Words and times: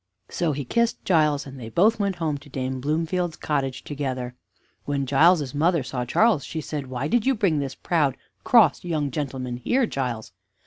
So 0.29 0.51
he 0.53 0.65
kissed 0.65 1.05
Giles, 1.05 1.45
and 1.45 1.59
they 1.59 1.69
both 1.69 1.99
went 1.99 2.15
home 2.15 2.39
to 2.39 2.49
Dame 2.49 2.81
Bloomfield's 2.81 3.35
cottage 3.37 3.83
together. 3.83 4.33
When 4.85 5.05
Giles's 5.05 5.53
mother 5.53 5.83
saw 5.83 6.05
Charles, 6.05 6.43
she 6.43 6.59
said: 6.59 6.87
"Why 6.87 7.07
did 7.07 7.27
you 7.27 7.35
bring 7.35 7.59
this 7.59 7.75
proud, 7.75 8.17
cross, 8.43 8.83
young 8.83 9.11
gentleman 9.11 9.57
here, 9.57 9.85
Giles?" 9.85 10.31